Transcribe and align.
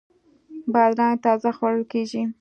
بادرنګ 0.73 1.15
تازه 1.25 1.49
خوړل 1.57 1.83
کیږي. 1.91 2.21